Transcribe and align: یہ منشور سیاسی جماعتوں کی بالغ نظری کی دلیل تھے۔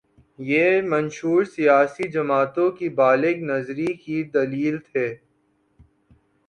یہ 0.39 0.81
منشور 0.81 1.43
سیاسی 1.45 2.07
جماعتوں 2.11 2.69
کی 2.71 2.89
بالغ 2.89 3.35
نظری 3.43 3.93
کی 3.93 4.23
دلیل 4.33 4.77
تھے۔ 4.77 5.07